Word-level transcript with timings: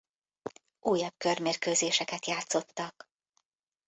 Újabb 0.79 1.13
körmérkőzéseket 1.17 2.25
játszottak. 2.25 3.09